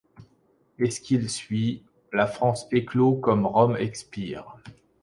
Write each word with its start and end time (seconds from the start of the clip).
Eschyle 0.79 1.29
suit; 1.29 1.83
la 2.11 2.25
France 2.25 2.65
éclôt 2.71 3.17
quand 3.17 3.47
Rome 3.47 3.77
expire; 3.77 4.55